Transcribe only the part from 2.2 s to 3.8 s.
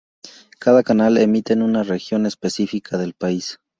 específica del país.